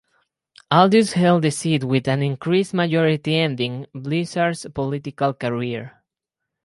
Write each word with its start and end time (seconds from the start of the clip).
Aldous 0.71 1.13
held 1.13 1.43
the 1.43 1.51
seat 1.51 1.83
with 1.83 2.07
an 2.07 2.23
increased 2.23 2.73
majority 2.73 3.35
ending 3.37 3.85
Blizzard's 3.93 4.65
political 4.73 5.31
career. 5.35 6.01